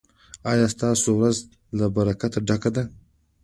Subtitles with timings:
[0.51, 1.37] ایا ستاسو ورځ
[1.77, 2.83] له برکته ډکه ده؟